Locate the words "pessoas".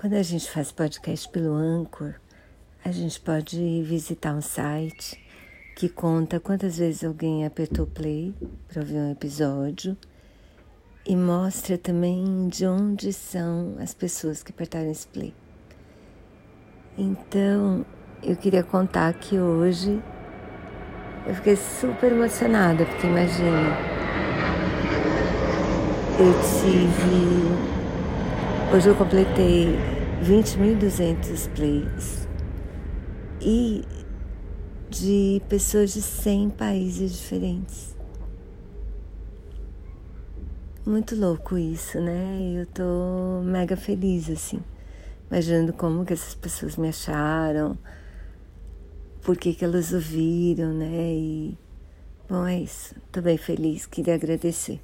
13.92-14.42, 35.48-35.92, 46.36-46.76